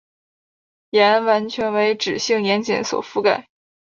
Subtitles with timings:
[0.89, 3.45] 眼完全为脂性眼睑所覆盖。